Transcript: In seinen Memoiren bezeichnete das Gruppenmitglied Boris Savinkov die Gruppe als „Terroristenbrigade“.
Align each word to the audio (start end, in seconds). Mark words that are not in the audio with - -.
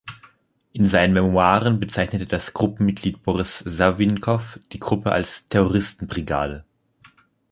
In 0.73 0.87
seinen 0.87 1.13
Memoiren 1.13 1.79
bezeichnete 1.79 2.25
das 2.25 2.53
Gruppenmitglied 2.55 3.21
Boris 3.21 3.59
Savinkov 3.59 4.59
die 4.71 4.79
Gruppe 4.79 5.11
als 5.11 5.47
„Terroristenbrigade“. 5.49 6.65